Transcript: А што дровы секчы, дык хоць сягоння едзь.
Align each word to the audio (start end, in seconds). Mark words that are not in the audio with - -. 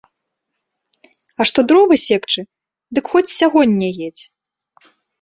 А 1.41 1.47
што 1.51 1.59
дровы 1.73 1.95
секчы, 2.07 2.41
дык 2.99 3.05
хоць 3.15 3.27
сягоння 3.39 3.95
едзь. 4.11 4.25